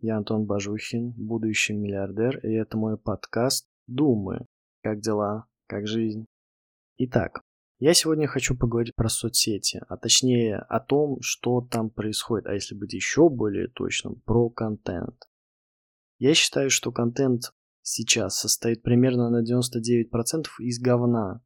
Я 0.00 0.16
Антон 0.16 0.46
Бажухин, 0.46 1.10
будущий 1.16 1.72
миллиардер, 1.72 2.38
и 2.46 2.52
это 2.52 2.76
мой 2.76 2.96
подкаст 2.96 3.66
«Думы». 3.88 4.46
Как 4.80 5.00
дела? 5.00 5.48
Как 5.66 5.88
жизнь? 5.88 6.24
Итак, 6.98 7.40
я 7.80 7.94
сегодня 7.94 8.28
хочу 8.28 8.56
поговорить 8.56 8.94
про 8.94 9.08
соцсети, 9.08 9.82
а 9.88 9.96
точнее 9.96 10.58
о 10.58 10.78
том, 10.78 11.20
что 11.20 11.62
там 11.62 11.90
происходит, 11.90 12.46
а 12.46 12.54
если 12.54 12.76
быть 12.76 12.92
еще 12.92 13.28
более 13.28 13.66
точным, 13.66 14.20
про 14.20 14.48
контент. 14.50 15.24
Я 16.20 16.32
считаю, 16.34 16.70
что 16.70 16.92
контент 16.92 17.52
сейчас 17.82 18.38
состоит 18.38 18.82
примерно 18.82 19.30
на 19.30 19.42
99% 19.42 20.46
из 20.60 20.80
говна, 20.80 21.42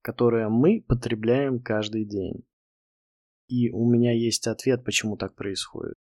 которое 0.00 0.48
мы 0.48 0.82
потребляем 0.88 1.60
каждый 1.60 2.06
день. 2.06 2.46
И 3.48 3.68
у 3.68 3.86
меня 3.86 4.12
есть 4.12 4.46
ответ, 4.46 4.86
почему 4.86 5.18
так 5.18 5.34
происходит. 5.34 5.96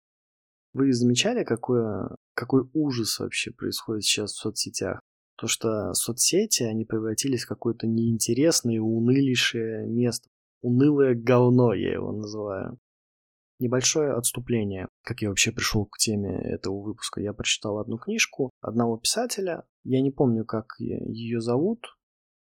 Вы 0.72 0.92
замечали, 0.92 1.44
какое, 1.44 2.16
какой 2.34 2.68
ужас 2.72 3.18
вообще 3.18 3.50
происходит 3.50 4.04
сейчас 4.04 4.32
в 4.32 4.38
соцсетях? 4.38 5.00
То, 5.36 5.46
что 5.46 5.94
соцсети, 5.94 6.62
они 6.62 6.84
превратились 6.84 7.44
в 7.44 7.48
какое-то 7.48 7.86
неинтересное, 7.86 8.80
унылейшее 8.80 9.86
место. 9.86 10.28
Унылое 10.62 11.14
говно, 11.14 11.72
я 11.72 11.94
его 11.94 12.12
называю. 12.12 12.78
Небольшое 13.58 14.12
отступление, 14.12 14.88
как 15.02 15.22
я 15.22 15.28
вообще 15.28 15.52
пришел 15.52 15.86
к 15.86 15.98
теме 15.98 16.34
этого 16.50 16.80
выпуска. 16.80 17.20
Я 17.20 17.32
прочитал 17.32 17.78
одну 17.78 17.98
книжку 17.98 18.50
одного 18.60 18.96
писателя. 18.98 19.64
Я 19.84 20.00
не 20.00 20.10
помню, 20.10 20.44
как 20.44 20.76
ее 20.78 21.40
зовут, 21.40 21.86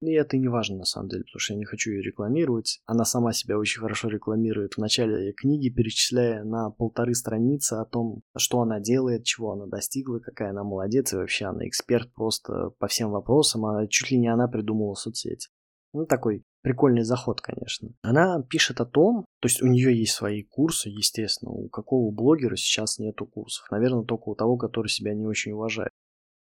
и 0.01 0.11
это 0.11 0.37
не 0.37 0.47
важно 0.47 0.77
на 0.77 0.85
самом 0.85 1.09
деле, 1.09 1.23
потому 1.23 1.39
что 1.39 1.53
я 1.53 1.59
не 1.59 1.65
хочу 1.65 1.91
ее 1.91 2.01
рекламировать. 2.01 2.81
Она 2.85 3.03
сама 3.03 3.33
себя 3.33 3.57
очень 3.57 3.81
хорошо 3.81 4.09
рекламирует 4.09 4.75
в 4.75 4.77
начале 4.77 5.33
книги, 5.33 5.69
перечисляя 5.69 6.43
на 6.43 6.69
полторы 6.69 7.15
страницы 7.15 7.73
о 7.73 7.85
том, 7.85 8.21
что 8.35 8.61
она 8.61 8.79
делает, 8.79 9.23
чего 9.23 9.53
она 9.53 9.65
достигла, 9.65 10.19
какая 10.19 10.51
она 10.51 10.63
молодец, 10.63 11.13
и 11.13 11.17
вообще 11.17 11.45
она 11.45 11.67
эксперт 11.67 12.13
просто 12.13 12.71
по 12.79 12.87
всем 12.87 13.11
вопросам, 13.11 13.65
а 13.65 13.87
чуть 13.87 14.11
ли 14.11 14.19
не 14.19 14.27
она 14.27 14.47
придумала 14.47 14.93
соцсети. 14.93 15.49
Ну, 15.93 16.05
такой 16.05 16.43
прикольный 16.61 17.03
заход, 17.03 17.41
конечно. 17.41 17.89
Она 18.01 18.43
пишет 18.43 18.81
о 18.81 18.85
том, 18.85 19.25
то 19.39 19.47
есть 19.47 19.61
у 19.61 19.67
нее 19.67 19.97
есть 19.97 20.13
свои 20.13 20.43
курсы, 20.43 20.89
естественно, 20.89 21.51
у 21.51 21.69
какого 21.69 22.11
блогера 22.11 22.55
сейчас 22.55 22.99
нету 22.99 23.25
курсов. 23.25 23.65
Наверное, 23.71 24.03
только 24.03 24.29
у 24.29 24.35
того, 24.35 24.57
который 24.57 24.89
себя 24.89 25.13
не 25.13 25.25
очень 25.25 25.53
уважает. 25.53 25.91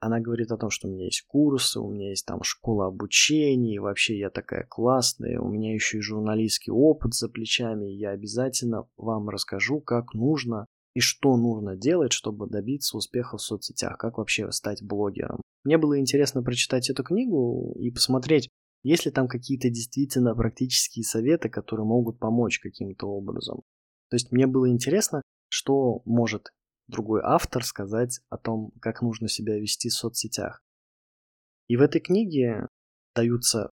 Она 0.05 0.19
говорит 0.19 0.51
о 0.51 0.57
том, 0.57 0.69
что 0.69 0.89
у 0.89 0.91
меня 0.91 1.05
есть 1.05 1.23
курсы, 1.29 1.79
у 1.79 1.89
меня 1.89 2.09
есть 2.09 2.27
там 2.27 2.43
школа 2.43 2.89
обучения, 2.89 3.77
и 3.77 3.79
вообще 3.79 4.19
я 4.19 4.31
такая 4.31 4.67
классная, 4.69 5.39
у 5.39 5.49
меня 5.49 5.73
еще 5.73 5.99
и 5.99 6.01
журналистский 6.01 6.73
опыт 6.73 7.15
за 7.15 7.29
плечами, 7.29 7.89
и 7.89 7.99
я 7.99 8.11
обязательно 8.11 8.89
вам 8.97 9.29
расскажу, 9.29 9.81
как 9.81 10.13
нужно 10.13 10.67
и 10.95 10.99
что 10.99 11.37
нужно 11.37 11.77
делать, 11.77 12.13
чтобы 12.13 12.49
добиться 12.49 12.97
успеха 12.97 13.37
в 13.37 13.43
соцсетях, 13.43 13.97
как 13.97 14.19
вообще 14.19 14.51
стать 14.51 14.83
блогером. 14.83 15.41
Мне 15.63 15.79
было 15.79 15.97
интересно 16.01 16.43
прочитать 16.43 16.91
эту 16.91 17.05
книгу 17.05 17.77
и 17.79 17.93
посмотреть, 17.93 18.49
есть 18.83 19.07
ли 19.07 19.13
там 19.13 19.29
какие-то 19.29 19.71
действительно 19.71 20.35
практические 20.35 21.05
советы, 21.05 21.49
которые 21.49 21.87
могут 21.87 22.19
помочь 22.19 22.59
каким-то 22.59 23.07
образом. 23.07 23.63
То 24.11 24.17
есть 24.17 24.33
мне 24.33 24.49
было 24.49 24.69
интересно, 24.69 25.23
что 25.49 26.03
может 26.07 26.49
другой 26.93 27.21
автор 27.25 27.65
сказать 27.65 28.21
о 28.29 28.39
том, 28.39 28.73
как 28.81 29.03
нужно 29.03 29.29
себя 29.29 29.59
вести 29.59 29.89
в 29.89 29.95
соцсетях. 29.95 30.63
И 31.69 31.77
в 31.77 31.83
этой 31.83 32.01
книге 32.01 32.69
даются 33.15 33.71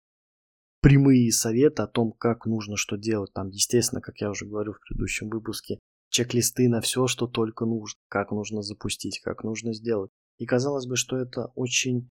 прямые 0.81 1.33
советы 1.33 1.83
о 1.83 1.89
том, 1.89 2.13
как 2.13 2.47
нужно 2.47 2.77
что 2.77 2.97
делать. 2.97 3.33
Там, 3.33 3.49
естественно, 3.49 4.01
как 4.01 4.21
я 4.21 4.31
уже 4.31 4.47
говорил 4.47 4.75
в 4.75 4.81
предыдущем 4.81 5.29
выпуске, 5.29 5.81
чек-листы 6.11 6.69
на 6.69 6.81
все, 6.81 7.07
что 7.07 7.27
только 7.27 7.65
нужно, 7.65 7.99
как 8.09 8.31
нужно 8.31 8.63
запустить, 8.63 9.21
как 9.21 9.43
нужно 9.45 9.73
сделать. 9.73 10.11
И 10.39 10.47
казалось 10.47 10.87
бы, 10.87 10.97
что 10.97 11.17
это 11.17 11.47
очень 11.55 12.09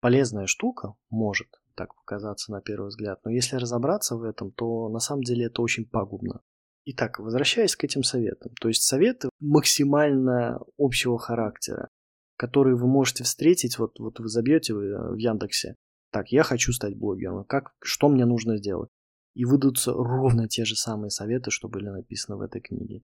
полезная 0.00 0.46
штука, 0.46 0.94
может 1.10 1.48
так 1.74 1.94
показаться 1.94 2.52
на 2.52 2.60
первый 2.60 2.88
взгляд, 2.88 3.20
но 3.24 3.30
если 3.30 3.56
разобраться 3.56 4.16
в 4.16 4.22
этом, 4.22 4.50
то 4.50 4.88
на 4.88 4.98
самом 4.98 5.22
деле 5.22 5.46
это 5.46 5.60
очень 5.62 5.84
пагубно. 5.84 6.40
Итак, 6.88 7.18
возвращаясь 7.18 7.74
к 7.74 7.82
этим 7.82 8.04
советам. 8.04 8.52
То 8.60 8.68
есть 8.68 8.84
советы 8.84 9.28
максимально 9.40 10.60
общего 10.78 11.18
характера, 11.18 11.88
которые 12.36 12.76
вы 12.76 12.86
можете 12.86 13.24
встретить, 13.24 13.78
вот, 13.78 13.98
вот 13.98 14.20
вы 14.20 14.28
забьете 14.28 14.72
в 14.72 15.16
Яндексе, 15.16 15.74
так, 16.12 16.30
я 16.30 16.44
хочу 16.44 16.72
стать 16.72 16.96
блогером, 16.96 17.44
как, 17.44 17.72
что 17.82 18.08
мне 18.08 18.24
нужно 18.24 18.56
сделать? 18.56 18.88
И 19.34 19.44
выдадутся 19.44 19.92
ровно 19.92 20.48
те 20.48 20.64
же 20.64 20.76
самые 20.76 21.10
советы, 21.10 21.50
что 21.50 21.68
были 21.68 21.88
написаны 21.88 22.38
в 22.38 22.40
этой 22.40 22.60
книге. 22.60 23.02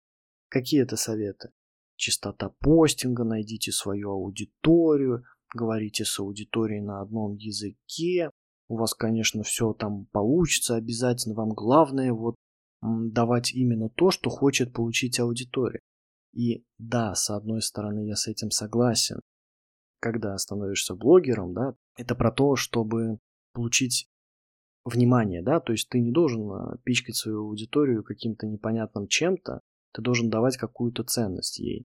Какие 0.48 0.82
это 0.82 0.96
советы? 0.96 1.50
Частота 1.96 2.50
постинга, 2.60 3.24
найдите 3.24 3.72
свою 3.72 4.12
аудиторию, 4.12 5.24
говорите 5.52 6.04
с 6.04 6.20
аудиторией 6.20 6.80
на 6.80 7.00
одном 7.00 7.34
языке, 7.34 8.30
у 8.68 8.76
вас, 8.76 8.94
конечно, 8.94 9.42
все 9.42 9.72
там 9.72 10.06
получится 10.06 10.76
обязательно, 10.76 11.34
вам 11.34 11.50
главное 11.50 12.12
вот 12.12 12.36
давать 12.82 13.52
именно 13.52 13.88
то, 13.88 14.10
что 14.10 14.30
хочет 14.30 14.72
получить 14.72 15.20
аудитория. 15.20 15.80
И 16.32 16.64
да, 16.78 17.14
с 17.14 17.30
одной 17.30 17.62
стороны, 17.62 18.06
я 18.06 18.16
с 18.16 18.26
этим 18.26 18.50
согласен. 18.50 19.20
Когда 20.00 20.36
становишься 20.38 20.94
блогером, 20.94 21.54
да, 21.54 21.74
это 21.96 22.14
про 22.14 22.32
то, 22.32 22.56
чтобы 22.56 23.18
получить 23.52 24.08
внимание, 24.84 25.42
да, 25.42 25.60
то 25.60 25.72
есть 25.72 25.88
ты 25.88 26.00
не 26.00 26.10
должен 26.10 26.50
а, 26.50 26.76
пичкать 26.82 27.14
свою 27.14 27.42
аудиторию 27.46 28.02
каким-то 28.02 28.48
непонятным 28.48 29.06
чем-то, 29.06 29.60
ты 29.92 30.02
должен 30.02 30.28
давать 30.28 30.56
какую-то 30.56 31.04
ценность 31.04 31.60
ей. 31.60 31.84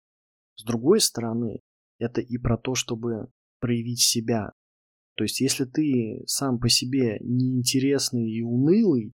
С 0.56 0.64
другой 0.64 1.00
стороны, 1.00 1.62
это 1.98 2.22
и 2.22 2.38
про 2.38 2.58
то, 2.58 2.76
чтобы 2.76 3.30
проявить 3.60 4.02
себя. 4.02 4.52
То 5.16 5.24
есть, 5.24 5.42
если 5.42 5.66
ты 5.66 6.24
сам 6.28 6.60
по 6.60 6.70
себе 6.70 7.18
неинтересный 7.22 8.30
и 8.30 8.42
унылый, 8.42 9.12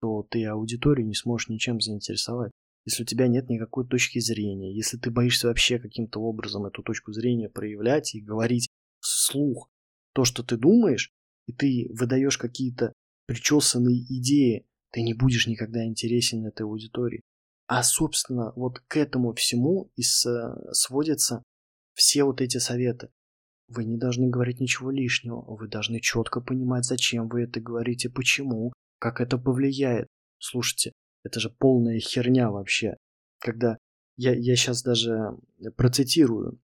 то 0.00 0.26
ты 0.28 0.44
аудиторию 0.46 1.06
не 1.06 1.14
сможешь 1.14 1.48
ничем 1.48 1.80
заинтересовать. 1.80 2.52
Если 2.86 3.02
у 3.02 3.06
тебя 3.06 3.28
нет 3.28 3.48
никакой 3.48 3.86
точки 3.86 4.18
зрения, 4.18 4.74
если 4.74 4.96
ты 4.96 5.10
боишься 5.10 5.48
вообще 5.48 5.78
каким-то 5.78 6.20
образом 6.20 6.64
эту 6.66 6.82
точку 6.82 7.12
зрения 7.12 7.48
проявлять 7.48 8.14
и 8.14 8.22
говорить 8.22 8.68
вслух 9.00 9.68
то, 10.14 10.24
что 10.24 10.42
ты 10.42 10.56
думаешь, 10.56 11.12
и 11.46 11.52
ты 11.52 11.88
выдаешь 11.90 12.38
какие-то 12.38 12.92
причесанные 13.26 14.02
идеи, 14.18 14.66
ты 14.92 15.02
не 15.02 15.14
будешь 15.14 15.46
никогда 15.46 15.84
интересен 15.84 16.46
этой 16.46 16.62
аудитории. 16.62 17.22
А, 17.66 17.82
собственно, 17.82 18.52
вот 18.56 18.80
к 18.88 18.96
этому 18.96 19.32
всему 19.34 19.92
и 19.94 20.02
сводятся 20.02 21.44
все 21.94 22.24
вот 22.24 22.40
эти 22.40 22.56
советы. 22.56 23.10
Вы 23.68 23.84
не 23.84 23.96
должны 23.96 24.28
говорить 24.28 24.58
ничего 24.58 24.90
лишнего, 24.90 25.44
вы 25.46 25.68
должны 25.68 26.00
четко 26.00 26.40
понимать, 26.40 26.84
зачем 26.84 27.28
вы 27.28 27.42
это 27.42 27.60
говорите, 27.60 28.10
почему, 28.10 28.72
как 29.00 29.20
это 29.20 29.38
повлияет? 29.38 30.06
Слушайте, 30.38 30.92
это 31.24 31.40
же 31.40 31.50
полная 31.50 31.98
херня 31.98 32.50
вообще. 32.50 32.96
Когда 33.40 33.78
я, 34.16 34.34
я 34.34 34.54
сейчас 34.54 34.82
даже 34.82 35.36
процитирую. 35.76 36.60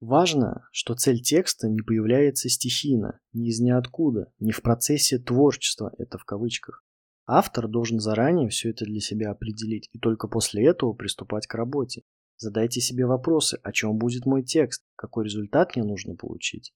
Важно, 0.00 0.68
что 0.70 0.94
цель 0.94 1.20
текста 1.20 1.68
не 1.68 1.80
появляется 1.80 2.48
стихийно, 2.48 3.18
ни 3.32 3.48
из 3.48 3.58
ниоткуда, 3.58 4.30
не 4.38 4.52
в 4.52 4.62
процессе 4.62 5.18
творчества, 5.18 5.92
это 5.98 6.18
в 6.18 6.24
кавычках. 6.24 6.84
Автор 7.26 7.66
должен 7.66 7.98
заранее 7.98 8.48
все 8.48 8.70
это 8.70 8.84
для 8.84 9.00
себя 9.00 9.30
определить 9.30 9.88
и 9.92 9.98
только 9.98 10.28
после 10.28 10.66
этого 10.66 10.92
приступать 10.92 11.46
к 11.46 11.54
работе. 11.54 12.02
Задайте 12.36 12.80
себе 12.80 13.06
вопросы, 13.06 13.58
о 13.62 13.72
чем 13.72 13.98
будет 13.98 14.24
мой 14.24 14.44
текст, 14.44 14.84
какой 14.94 15.24
результат 15.24 15.74
мне 15.74 15.84
нужно 15.84 16.14
получить. 16.14 16.72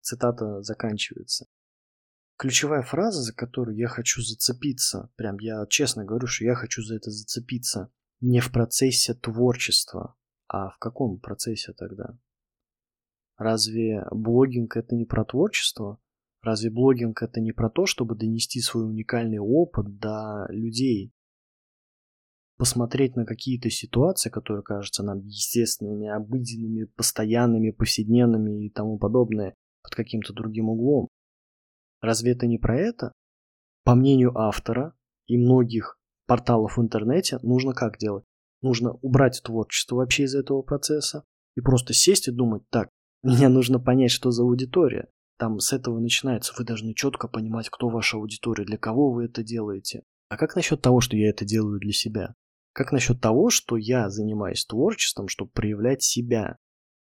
Цитата 0.00 0.62
заканчивается. 0.62 1.46
Ключевая 2.38 2.82
фраза, 2.82 3.22
за 3.22 3.34
которую 3.34 3.78
я 3.78 3.88
хочу 3.88 4.20
зацепиться, 4.20 5.10
прям 5.16 5.38
я 5.38 5.64
честно 5.68 6.04
говорю, 6.04 6.26
что 6.26 6.44
я 6.44 6.54
хочу 6.54 6.82
за 6.82 6.96
это 6.96 7.10
зацепиться, 7.10 7.90
не 8.20 8.40
в 8.40 8.52
процессе 8.52 9.14
творчества, 9.14 10.16
а 10.46 10.68
в 10.68 10.78
каком 10.78 11.18
процессе 11.18 11.72
тогда? 11.72 12.18
Разве 13.38 14.06
блогинг 14.10 14.76
это 14.76 14.94
не 14.94 15.06
про 15.06 15.24
творчество? 15.24 15.98
Разве 16.42 16.70
блогинг 16.70 17.22
это 17.22 17.40
не 17.40 17.52
про 17.52 17.70
то, 17.70 17.86
чтобы 17.86 18.14
донести 18.14 18.60
свой 18.60 18.84
уникальный 18.84 19.38
опыт 19.38 19.98
до 19.98 20.46
людей? 20.50 21.12
Посмотреть 22.58 23.16
на 23.16 23.26
какие-то 23.26 23.68
ситуации, 23.68 24.30
которые 24.30 24.62
кажутся 24.62 25.02
нам 25.02 25.20
естественными, 25.20 26.08
обыденными, 26.08 26.84
постоянными, 26.84 27.70
повседневными 27.70 28.66
и 28.66 28.70
тому 28.70 28.98
подобное, 28.98 29.54
под 29.82 29.94
каким-то 29.94 30.32
другим 30.32 30.68
углом. 30.68 31.08
Разве 32.00 32.32
это 32.32 32.46
не 32.46 32.58
про 32.58 32.78
это? 32.78 33.12
По 33.84 33.94
мнению 33.94 34.36
автора 34.36 34.94
и 35.26 35.36
многих 35.36 35.98
порталов 36.26 36.76
в 36.76 36.82
интернете, 36.82 37.38
нужно 37.42 37.72
как 37.72 37.98
делать? 37.98 38.24
Нужно 38.62 38.92
убрать 39.02 39.40
творчество 39.44 39.96
вообще 39.96 40.24
из 40.24 40.34
этого 40.34 40.62
процесса 40.62 41.24
и 41.56 41.60
просто 41.60 41.92
сесть 41.92 42.28
и 42.28 42.32
думать, 42.32 42.62
так, 42.70 42.88
мне 43.22 43.48
нужно 43.48 43.78
понять, 43.78 44.10
что 44.10 44.30
за 44.30 44.42
аудитория. 44.42 45.08
Там 45.38 45.58
с 45.58 45.72
этого 45.72 45.98
начинается. 46.00 46.54
Вы 46.56 46.64
должны 46.64 46.94
четко 46.94 47.28
понимать, 47.28 47.68
кто 47.68 47.88
ваша 47.88 48.16
аудитория, 48.16 48.64
для 48.64 48.78
кого 48.78 49.12
вы 49.12 49.26
это 49.26 49.42
делаете. 49.42 50.02
А 50.28 50.36
как 50.36 50.56
насчет 50.56 50.80
того, 50.80 51.00
что 51.00 51.16
я 51.16 51.28
это 51.28 51.44
делаю 51.44 51.78
для 51.78 51.92
себя? 51.92 52.34
Как 52.72 52.92
насчет 52.92 53.20
того, 53.20 53.50
что 53.50 53.76
я 53.76 54.10
занимаюсь 54.10 54.64
творчеством, 54.64 55.28
чтобы 55.28 55.50
проявлять 55.50 56.02
себя? 56.02 56.56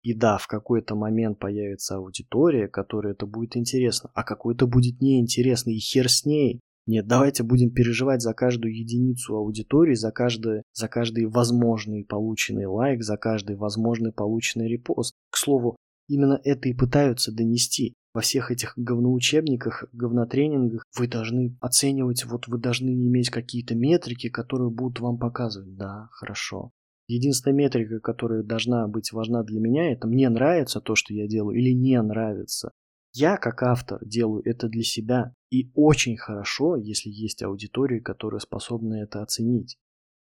И 0.03 0.13
да, 0.13 0.37
в 0.37 0.47
какой-то 0.47 0.95
момент 0.95 1.39
появится 1.39 1.95
аудитория, 1.95 2.67
которой 2.67 3.13
это 3.13 3.25
будет 3.25 3.55
интересно, 3.55 4.11
а 4.13 4.23
какой-то 4.23 4.67
будет 4.67 5.01
неинтересно, 5.01 5.71
и 5.71 5.79
хер 5.79 6.09
с 6.09 6.25
ней. 6.25 6.59
Нет, 6.85 7.07
давайте 7.07 7.43
будем 7.43 7.71
переживать 7.71 8.21
за 8.21 8.33
каждую 8.33 8.77
единицу 8.77 9.37
аудитории, 9.37 9.95
за 9.95 10.11
каждый, 10.11 10.63
за 10.73 10.89
каждый 10.89 11.27
возможный 11.27 12.03
полученный 12.03 12.65
лайк, 12.65 13.01
за 13.01 13.15
каждый 13.15 13.55
возможный 13.55 14.11
полученный 14.11 14.67
репост. 14.67 15.13
К 15.31 15.37
слову, 15.37 15.77
именно 16.09 16.37
это 16.43 16.67
и 16.67 16.73
пытаются 16.73 17.31
донести. 17.31 17.93
Во 18.13 18.19
всех 18.19 18.51
этих 18.51 18.73
говноучебниках, 18.75 19.85
говнотренингах 19.93 20.83
вы 20.97 21.07
должны 21.07 21.55
оценивать, 21.61 22.25
вот 22.25 22.47
вы 22.47 22.57
должны 22.57 22.89
иметь 22.89 23.29
какие-то 23.29 23.73
метрики, 23.73 24.27
которые 24.27 24.69
будут 24.69 24.99
вам 24.99 25.17
показывать. 25.17 25.75
Да, 25.77 26.09
хорошо. 26.11 26.71
Единственная 27.07 27.55
метрика, 27.55 27.99
которая 27.99 28.43
должна 28.43 28.87
быть 28.87 29.11
важна 29.11 29.43
для 29.43 29.59
меня, 29.59 29.91
это 29.91 30.07
мне 30.07 30.29
нравится 30.29 30.79
то, 30.79 30.95
что 30.95 31.13
я 31.13 31.27
делаю, 31.27 31.57
или 31.57 31.71
не 31.71 32.01
нравится. 32.01 32.71
Я, 33.11 33.37
как 33.37 33.61
автор, 33.61 33.99
делаю 34.03 34.41
это 34.45 34.67
для 34.67 34.83
себя. 34.83 35.33
И 35.51 35.71
очень 35.75 36.17
хорошо, 36.17 36.77
если 36.77 37.09
есть 37.09 37.43
аудитория, 37.43 38.01
которая 38.01 38.39
способна 38.39 38.95
это 39.03 39.21
оценить. 39.21 39.77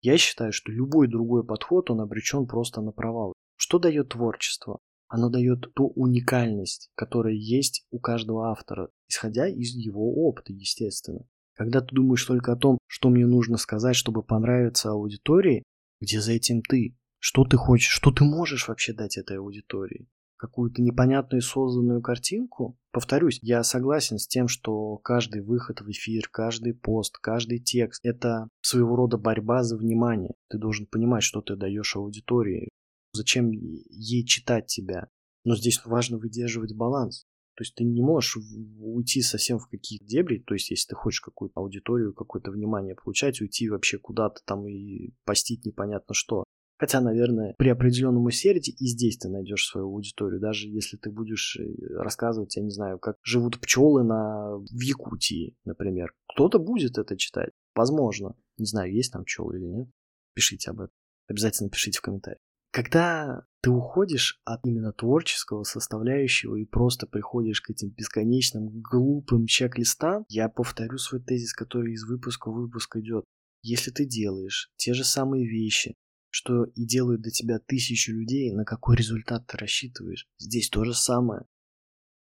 Я 0.01 0.17
считаю, 0.17 0.51
что 0.51 0.71
любой 0.71 1.07
другой 1.07 1.43
подход, 1.43 1.89
он 1.89 2.01
обречен 2.01 2.45
просто 2.45 2.81
на 2.81 2.91
провал. 2.91 3.33
Что 3.55 3.79
дает 3.79 4.09
творчество? 4.09 4.77
Оно 5.07 5.29
дает 5.29 5.73
ту 5.73 5.87
уникальность, 5.95 6.91
которая 6.95 7.33
есть 7.33 7.85
у 7.91 7.99
каждого 7.99 8.51
автора, 8.51 8.89
исходя 9.09 9.47
из 9.47 9.73
его 9.73 10.27
опыта, 10.27 10.53
естественно. 10.53 11.25
Когда 11.55 11.81
ты 11.81 11.95
думаешь 11.95 12.25
только 12.25 12.51
о 12.51 12.57
том, 12.57 12.77
что 12.85 13.09
мне 13.09 13.25
нужно 13.25 13.57
сказать, 13.57 13.95
чтобы 13.95 14.21
понравиться 14.21 14.91
аудитории, 14.91 15.63
где 15.99 16.21
за 16.21 16.33
этим 16.33 16.61
ты? 16.61 16.97
Что 17.19 17.43
ты 17.43 17.57
хочешь? 17.57 17.91
Что 17.91 18.11
ты 18.11 18.23
можешь 18.23 18.67
вообще 18.67 18.93
дать 18.93 19.17
этой 19.17 19.37
аудитории? 19.37 20.07
Какую-то 20.37 20.83
непонятную 20.83 21.41
созданную 21.41 22.01
картинку? 22.01 22.77
Повторюсь, 22.91 23.39
я 23.41 23.63
согласен 23.63 24.19
с 24.19 24.27
тем, 24.27 24.47
что 24.47 24.97
каждый 24.97 25.41
выход 25.41 25.81
в 25.81 25.89
эфир, 25.89 26.29
каждый 26.31 26.75
пост, 26.75 27.17
каждый 27.17 27.59
текст– 27.59 27.99
это 28.03 28.47
своего 28.61 28.95
рода 28.95 29.17
борьба 29.17 29.63
за 29.63 29.77
внимание. 29.77 30.35
Ты 30.49 30.59
должен 30.59 30.85
понимать, 30.85 31.23
что 31.23 31.41
ты 31.41 31.55
даешь 31.55 31.95
аудитории, 31.95 32.69
зачем 33.13 33.49
ей 33.49 34.23
читать 34.25 34.67
тебя. 34.67 35.07
Но 35.43 35.55
здесь 35.55 35.81
важно 35.85 36.17
выдерживать 36.19 36.75
баланс. 36.75 37.25
То 37.57 37.63
есть 37.63 37.73
ты 37.73 37.83
не 37.83 38.03
можешь 38.03 38.37
уйти 38.79 39.23
совсем 39.23 39.57
в 39.57 39.67
какие-то 39.67 40.05
дебри, 40.05 40.43
то 40.45 40.53
есть 40.53 40.69
если 40.69 40.89
ты 40.89 40.95
хочешь 40.95 41.21
какую-то 41.21 41.59
аудиторию, 41.59 42.13
какое-то 42.13 42.51
внимание 42.51 42.93
получать, 42.93 43.41
уйти 43.41 43.67
вообще 43.67 43.97
куда-то 43.97 44.41
там 44.45 44.67
и 44.67 45.09
постить 45.25 45.65
непонятно 45.65 46.13
что. 46.13 46.43
Хотя, 46.77 47.01
наверное, 47.01 47.55
при 47.57 47.69
определенном 47.69 48.25
усердии 48.25 48.71
и 48.71 48.85
здесь 48.85 49.17
ты 49.17 49.29
найдешь 49.29 49.65
свою 49.65 49.87
аудиторию, 49.87 50.39
даже 50.39 50.67
если 50.67 50.97
ты 50.97 51.09
будешь 51.09 51.57
э, 51.59 51.63
рассказывать, 51.95 52.55
я 52.55 52.61
не 52.61 52.69
знаю, 52.69 52.99
как 52.99 53.17
живут 53.23 53.59
пчелы 53.59 54.03
на... 54.03 54.57
в 54.57 54.79
Якутии, 54.79 55.55
например. 55.65 56.13
Кто-то 56.31 56.59
будет 56.59 56.99
это 56.99 57.17
читать, 57.17 57.49
возможно. 57.73 58.35
Не 58.59 58.67
знаю, 58.67 58.93
есть 58.93 59.11
там 59.11 59.23
пчелы 59.23 59.57
или 59.57 59.65
нет. 59.65 59.89
Пишите 60.35 60.69
об 60.69 60.81
этом. 60.81 60.93
Обязательно 61.27 61.71
пишите 61.71 61.97
в 61.97 62.03
комментариях. 62.03 62.39
Когда 62.77 63.41
ты 63.63 63.71
уходишь 63.71 64.39
от 64.45 64.63
именно 64.63 64.93
творческого 64.93 65.63
составляющего 65.63 66.57
и 66.57 66.63
просто 66.63 67.07
приходишь 67.07 67.59
к 67.59 67.71
этим 67.71 67.89
бесконечным 67.89 68.69
глупым 68.81 69.47
чек-листам, 69.47 70.25
я 70.29 70.47
повторю 70.47 70.99
свой 70.99 71.19
тезис, 71.19 71.53
который 71.53 71.93
из 71.93 72.03
выпуска 72.03 72.51
в 72.51 72.53
выпуск 72.53 72.97
идет. 72.97 73.25
Если 73.63 73.89
ты 73.89 74.05
делаешь 74.05 74.69
те 74.75 74.93
же 74.93 75.03
самые 75.03 75.47
вещи, 75.47 75.95
что 76.29 76.65
и 76.65 76.85
делают 76.85 77.23
для 77.23 77.31
тебя 77.31 77.57
тысячи 77.57 78.11
людей, 78.11 78.53
на 78.53 78.63
какой 78.63 78.95
результат 78.95 79.47
ты 79.47 79.57
рассчитываешь? 79.57 80.27
Здесь 80.37 80.69
то 80.69 80.83
же 80.83 80.93
самое. 80.93 81.47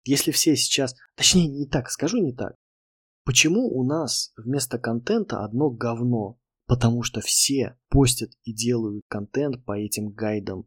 Если 0.04 0.32
все 0.32 0.54
сейчас... 0.54 0.94
Точнее, 1.16 1.46
не 1.46 1.66
так, 1.66 1.88
скажу 1.88 2.18
не 2.18 2.34
так. 2.34 2.56
Почему 3.24 3.74
у 3.74 3.86
нас 3.86 4.34
вместо 4.36 4.78
контента 4.78 5.46
одно 5.46 5.70
говно? 5.70 6.38
Потому 6.66 7.02
что 7.02 7.20
все 7.20 7.76
постят 7.88 8.30
и 8.44 8.52
делают 8.52 9.04
контент 9.08 9.64
по 9.64 9.78
этим 9.78 10.10
гайдам. 10.10 10.66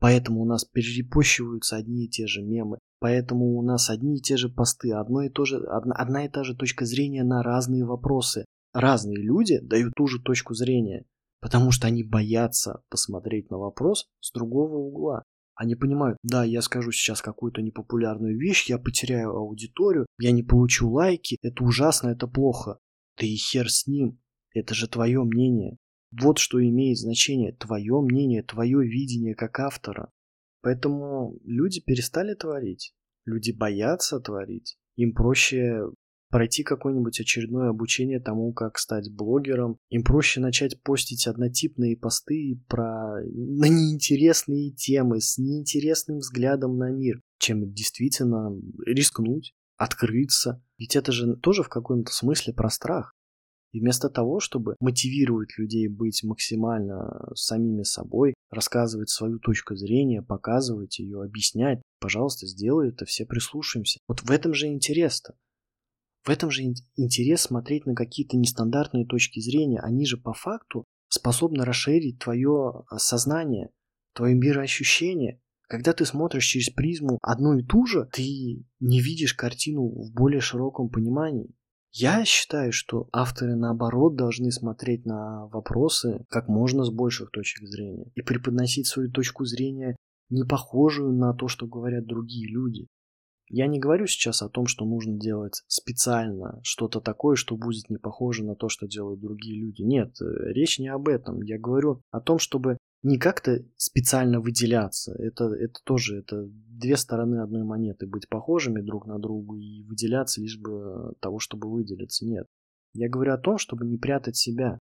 Поэтому 0.00 0.40
у 0.42 0.44
нас 0.44 0.64
перерепощиваются 0.64 1.76
одни 1.76 2.06
и 2.06 2.08
те 2.08 2.26
же 2.26 2.42
мемы. 2.42 2.78
Поэтому 3.00 3.56
у 3.56 3.62
нас 3.62 3.90
одни 3.90 4.18
и 4.18 4.20
те 4.20 4.36
же 4.36 4.48
посты, 4.48 4.92
одно 4.92 5.22
и 5.22 5.28
то 5.28 5.44
же, 5.44 5.58
одна, 5.58 5.94
одна 5.94 6.24
и 6.24 6.28
та 6.28 6.42
же 6.44 6.56
точка 6.56 6.84
зрения 6.84 7.24
на 7.24 7.42
разные 7.42 7.84
вопросы. 7.84 8.44
Разные 8.72 9.18
люди 9.22 9.60
дают 9.60 9.94
ту 9.96 10.06
же 10.06 10.20
точку 10.20 10.54
зрения, 10.54 11.04
потому 11.40 11.70
что 11.70 11.86
они 11.86 12.02
боятся 12.02 12.82
посмотреть 12.90 13.50
на 13.50 13.58
вопрос 13.58 14.08
с 14.20 14.32
другого 14.32 14.76
угла. 14.76 15.22
Они 15.54 15.74
понимают, 15.74 16.18
да, 16.22 16.44
я 16.44 16.62
скажу 16.62 16.92
сейчас 16.92 17.20
какую-то 17.20 17.62
непопулярную 17.62 18.38
вещь, 18.38 18.68
я 18.68 18.78
потеряю 18.78 19.34
аудиторию, 19.34 20.06
я 20.20 20.30
не 20.30 20.44
получу 20.44 20.88
лайки, 20.88 21.36
это 21.42 21.64
ужасно, 21.64 22.10
это 22.10 22.28
плохо. 22.28 22.78
Да 23.18 23.26
и 23.26 23.34
хер 23.34 23.68
с 23.68 23.86
ним. 23.88 24.20
Это 24.60 24.74
же 24.74 24.88
твое 24.88 25.22
мнение. 25.22 25.76
Вот 26.10 26.38
что 26.38 26.62
имеет 26.62 26.98
значение. 26.98 27.52
Твое 27.52 28.00
мнение, 28.00 28.42
твое 28.42 28.86
видение 28.86 29.34
как 29.34 29.60
автора. 29.60 30.10
Поэтому 30.62 31.38
люди 31.44 31.80
перестали 31.80 32.34
творить. 32.34 32.94
Люди 33.24 33.52
боятся 33.52 34.20
творить. 34.20 34.76
Им 34.96 35.12
проще 35.12 35.82
пройти 36.30 36.62
какое-нибудь 36.62 37.20
очередное 37.20 37.70
обучение 37.70 38.20
тому, 38.20 38.52
как 38.52 38.78
стать 38.78 39.10
блогером. 39.12 39.78
Им 39.90 40.02
проще 40.02 40.40
начать 40.40 40.82
постить 40.82 41.26
однотипные 41.26 41.96
посты 41.96 42.60
про 42.68 43.20
на 43.24 43.66
неинтересные 43.66 44.72
темы 44.72 45.20
с 45.20 45.38
неинтересным 45.38 46.18
взглядом 46.18 46.76
на 46.76 46.90
мир, 46.90 47.20
чем 47.38 47.72
действительно 47.72 48.50
рискнуть, 48.84 49.54
открыться. 49.76 50.62
Ведь 50.78 50.96
это 50.96 51.12
же 51.12 51.36
тоже 51.36 51.62
в 51.62 51.68
каком-то 51.68 52.12
смысле 52.12 52.52
про 52.52 52.70
страх. 52.70 53.14
И 53.72 53.80
вместо 53.80 54.08
того, 54.08 54.40
чтобы 54.40 54.76
мотивировать 54.80 55.58
людей 55.58 55.88
быть 55.88 56.22
максимально 56.24 57.28
самими 57.34 57.82
собой, 57.82 58.34
рассказывать 58.50 59.10
свою 59.10 59.38
точку 59.38 59.76
зрения, 59.76 60.22
показывать 60.22 60.98
ее, 60.98 61.22
объяснять, 61.22 61.82
пожалуйста, 62.00 62.46
сделай 62.46 62.88
это, 62.88 63.04
все 63.04 63.26
прислушаемся. 63.26 64.00
Вот 64.08 64.22
в 64.22 64.30
этом 64.30 64.54
же 64.54 64.68
интерес-то. 64.68 65.34
В 66.24 66.30
этом 66.30 66.50
же 66.50 66.62
интерес 66.96 67.42
смотреть 67.42 67.86
на 67.86 67.94
какие-то 67.94 68.36
нестандартные 68.36 69.06
точки 69.06 69.40
зрения. 69.40 69.80
Они 69.80 70.04
же 70.06 70.16
по 70.16 70.32
факту 70.32 70.84
способны 71.08 71.64
расширить 71.64 72.18
твое 72.18 72.84
а, 72.90 72.98
сознание, 72.98 73.70
твое 74.14 74.34
мироощущение. 74.34 75.40
Когда 75.68 75.92
ты 75.92 76.04
смотришь 76.06 76.46
через 76.46 76.70
призму 76.70 77.18
одну 77.22 77.58
и 77.58 77.62
ту 77.62 77.86
же, 77.86 78.08
ты 78.12 78.64
не 78.80 79.00
видишь 79.00 79.34
картину 79.34 79.88
в 79.88 80.12
более 80.12 80.40
широком 80.40 80.88
понимании. 80.88 81.54
Я 81.92 82.24
считаю, 82.24 82.72
что 82.72 83.08
авторы, 83.12 83.56
наоборот, 83.56 84.14
должны 84.14 84.52
смотреть 84.52 85.06
на 85.06 85.46
вопросы 85.46 86.24
как 86.28 86.48
можно 86.48 86.84
с 86.84 86.90
больших 86.90 87.30
точек 87.30 87.66
зрения 87.66 88.10
и 88.14 88.22
преподносить 88.22 88.86
свою 88.86 89.10
точку 89.10 89.44
зрения 89.44 89.96
не 90.28 90.44
похожую 90.44 91.12
на 91.12 91.32
то, 91.32 91.48
что 91.48 91.66
говорят 91.66 92.06
другие 92.06 92.46
люди. 92.48 92.86
Я 93.50 93.66
не 93.66 93.78
говорю 93.78 94.06
сейчас 94.06 94.42
о 94.42 94.50
том, 94.50 94.66
что 94.66 94.84
нужно 94.84 95.18
делать 95.18 95.62
специально 95.68 96.60
что-то 96.62 97.00
такое, 97.00 97.34
что 97.34 97.56
будет 97.56 97.88
не 97.88 97.96
похоже 97.96 98.44
на 98.44 98.54
то, 98.54 98.68
что 98.68 98.86
делают 98.86 99.20
другие 99.20 99.58
люди. 99.58 99.80
Нет, 99.80 100.20
э, 100.20 100.52
речь 100.52 100.78
не 100.78 100.88
об 100.88 101.08
этом. 101.08 101.40
Я 101.42 101.58
говорю 101.58 102.02
о 102.10 102.20
том, 102.20 102.38
чтобы 102.38 102.76
не 103.02 103.18
как-то 103.18 103.64
специально 103.76 104.40
выделяться. 104.40 105.14
Это, 105.18 105.44
это 105.44 105.80
тоже 105.84 106.18
это 106.18 106.46
две 106.48 106.96
стороны 106.96 107.42
одной 107.42 107.62
монеты. 107.62 108.06
Быть 108.06 108.28
похожими 108.28 108.80
друг 108.80 109.06
на 109.06 109.18
друга 109.18 109.56
и 109.56 109.84
выделяться 109.84 110.40
лишь 110.40 110.58
бы 110.58 111.14
того, 111.20 111.38
чтобы 111.38 111.70
выделиться. 111.70 112.26
Нет. 112.26 112.46
Я 112.94 113.08
говорю 113.08 113.34
о 113.34 113.38
том, 113.38 113.58
чтобы 113.58 113.86
не 113.86 113.98
прятать 113.98 114.36
себя. 114.36 114.78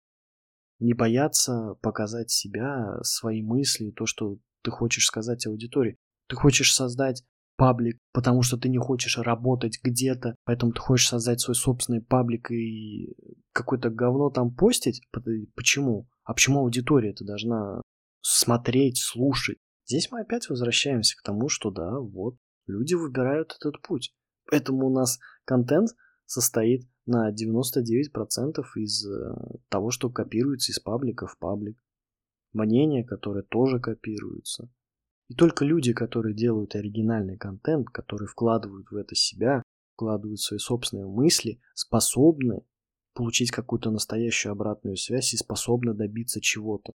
Не 0.80 0.94
бояться 0.94 1.74
показать 1.82 2.30
себя, 2.30 2.98
свои 3.02 3.42
мысли, 3.42 3.90
то, 3.90 4.06
что 4.06 4.38
ты 4.62 4.70
хочешь 4.70 5.06
сказать 5.06 5.46
аудитории. 5.46 5.96
Ты 6.28 6.36
хочешь 6.36 6.74
создать 6.74 7.22
паблик, 7.56 7.98
потому 8.14 8.40
что 8.42 8.56
ты 8.56 8.70
не 8.70 8.78
хочешь 8.78 9.18
работать 9.18 9.80
где-то, 9.82 10.34
поэтому 10.44 10.72
ты 10.72 10.80
хочешь 10.80 11.08
создать 11.08 11.40
свой 11.40 11.54
собственный 11.54 12.00
паблик 12.00 12.50
и 12.50 13.14
какое-то 13.52 13.90
говно 13.90 14.30
там 14.30 14.54
постить. 14.54 15.02
Почему? 15.54 16.08
А 16.24 16.32
почему 16.32 16.60
аудитория 16.60 17.10
это 17.10 17.24
должна 17.24 17.82
смотреть, 18.20 18.98
слушать? 18.98 19.58
Здесь 19.86 20.10
мы 20.10 20.20
опять 20.20 20.48
возвращаемся 20.48 21.16
к 21.16 21.22
тому, 21.22 21.48
что 21.48 21.70
да, 21.70 21.98
вот, 21.98 22.36
люди 22.66 22.94
выбирают 22.94 23.56
этот 23.58 23.82
путь. 23.82 24.14
Поэтому 24.50 24.86
у 24.86 24.94
нас 24.94 25.18
контент 25.44 25.90
состоит 26.26 26.88
на 27.06 27.32
99% 27.32 28.64
из 28.76 29.06
э, 29.06 29.34
того, 29.68 29.90
что 29.90 30.10
копируется 30.10 30.72
из 30.72 30.78
паблика 30.78 31.26
в 31.26 31.36
паблик. 31.38 31.82
Мнения, 32.52 33.04
которые 33.04 33.44
тоже 33.44 33.80
копируются. 33.80 34.70
И 35.28 35.34
только 35.34 35.64
люди, 35.64 35.92
которые 35.92 36.34
делают 36.34 36.74
оригинальный 36.74 37.36
контент, 37.36 37.88
которые 37.90 38.28
вкладывают 38.28 38.90
в 38.90 38.96
это 38.96 39.14
себя, 39.14 39.62
вкладывают 39.94 40.40
свои 40.40 40.58
собственные 40.58 41.06
мысли, 41.06 41.60
способны 41.74 42.64
получить 43.14 43.50
какую-то 43.50 43.90
настоящую 43.90 44.52
обратную 44.52 44.96
связь 44.96 45.34
и 45.34 45.36
способны 45.36 45.94
добиться 45.94 46.40
чего-то. 46.40 46.92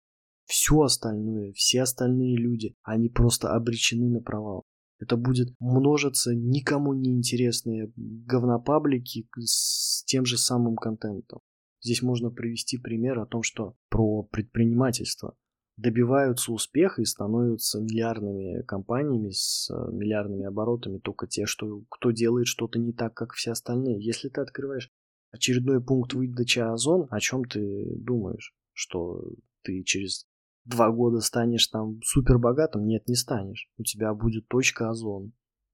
Все 0.52 0.82
остальное, 0.82 1.54
все 1.54 1.80
остальные 1.80 2.36
люди, 2.36 2.76
они 2.82 3.08
просто 3.08 3.54
обречены 3.54 4.10
на 4.10 4.20
провал. 4.20 4.64
Это 4.98 5.16
будет 5.16 5.48
множиться 5.60 6.34
никому 6.34 6.92
не 6.92 7.10
интересные 7.10 7.90
говнопаблики 7.96 9.26
с 9.38 10.04
тем 10.04 10.26
же 10.26 10.36
самым 10.36 10.76
контентом. 10.76 11.40
Здесь 11.80 12.02
можно 12.02 12.30
привести 12.30 12.76
пример 12.76 13.18
о 13.18 13.24
том, 13.24 13.42
что 13.42 13.76
про 13.88 14.24
предпринимательство 14.24 15.34
добиваются 15.78 16.52
успеха 16.52 17.00
и 17.00 17.06
становятся 17.06 17.80
миллиардными 17.80 18.60
компаниями 18.64 19.30
с 19.30 19.70
э, 19.70 19.90
миллиардными 19.90 20.44
оборотами 20.44 20.98
только 20.98 21.26
те, 21.26 21.46
что 21.46 21.82
кто 21.88 22.10
делает 22.10 22.46
что-то 22.46 22.78
не 22.78 22.92
так, 22.92 23.14
как 23.14 23.32
все 23.32 23.52
остальные. 23.52 24.04
Если 24.04 24.28
ты 24.28 24.42
открываешь 24.42 24.90
очередной 25.30 25.82
пункт 25.82 26.12
выдачи 26.12 26.58
Озон, 26.58 27.06
о 27.08 27.20
чем 27.20 27.42
ты 27.46 27.86
думаешь? 27.96 28.54
Что 28.74 29.24
ты 29.62 29.82
через 29.84 30.26
два 30.64 30.90
года 30.90 31.20
станешь 31.20 31.66
там 31.66 32.00
супер 32.02 32.38
богатым? 32.38 32.86
Нет, 32.86 33.08
не 33.08 33.14
станешь. 33.14 33.70
У 33.78 33.82
тебя 33.82 34.14
будет 34.14 34.48
точка 34.48 34.90
Озон. 34.90 35.32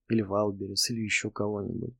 Или 0.08 0.22
Wildberries, 0.22 0.90
или 0.90 1.00
еще 1.00 1.30
кого-нибудь. 1.30 1.94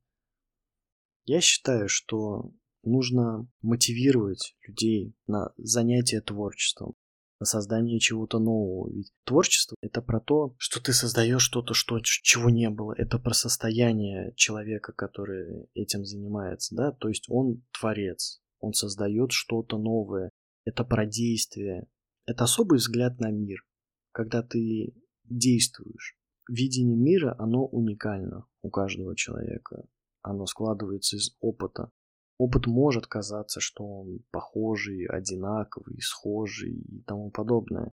Я 1.25 1.41
считаю, 1.41 1.87
что 1.87 2.51
нужно 2.83 3.47
мотивировать 3.61 4.55
людей 4.67 5.13
на 5.27 5.53
занятие 5.57 6.21
творчеством, 6.21 6.95
на 7.39 7.45
создание 7.45 7.99
чего-то 7.99 8.39
нового. 8.39 8.91
Ведь 8.91 9.13
творчество— 9.25 9.75
это 9.81 10.01
про 10.01 10.19
то, 10.19 10.55
что 10.57 10.81
ты 10.81 10.91
создаешь 10.91 11.43
что-то, 11.43 11.75
что, 11.75 11.99
чего 12.01 12.49
не 12.49 12.69
было. 12.69 12.93
Это 12.97 13.19
про 13.19 13.33
состояние 13.33 14.33
человека, 14.35 14.91
который 14.91 15.69
этим 15.75 16.03
занимается, 16.03 16.75
да? 16.75 16.91
То 16.93 17.09
есть 17.09 17.25
он 17.29 17.63
творец, 17.79 18.41
он 18.59 18.73
создает 18.73 19.31
что-то 19.31 19.77
новое. 19.77 20.31
Это 20.65 20.83
про 20.83 21.05
действие, 21.05 21.87
это 22.29 22.43
особый 22.43 22.77
взгляд 22.77 23.19
на 23.19 23.31
мир, 23.31 23.65
когда 24.11 24.43
ты 24.43 24.93
действуешь. 25.23 26.15
Видение 26.47 26.95
мира, 26.95 27.35
оно 27.39 27.65
уникально 27.65 28.45
у 28.61 28.69
каждого 28.69 29.15
человека. 29.15 29.87
Оно 30.21 30.45
складывается 30.45 31.15
из 31.15 31.35
опыта. 31.39 31.91
Опыт 32.37 32.67
может 32.67 33.07
казаться, 33.07 33.59
что 33.59 33.83
он 33.83 34.19
похожий, 34.29 35.07
одинаковый, 35.07 35.99
схожий 36.01 36.73
и 36.73 37.01
тому 37.01 37.31
подобное. 37.31 37.93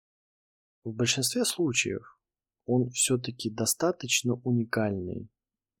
В 0.82 0.92
большинстве 0.92 1.44
случаев 1.44 2.18
он 2.66 2.90
все-таки 2.90 3.50
достаточно 3.50 4.34
уникальный. 4.34 5.28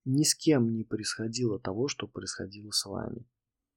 Ни 0.04 0.22
с 0.22 0.36
кем 0.36 0.76
не 0.76 0.84
происходило 0.84 1.58
того, 1.58 1.88
что 1.88 2.06
происходило 2.06 2.70
с 2.70 2.84
вами. 2.84 3.26